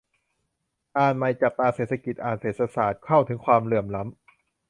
[0.97, 4.15] อ่านใหม่: จับตาเศรษฐกิจ- อ่านเศรษฐศาสตร์- เข้าถึงความเหลื่อมล้ำ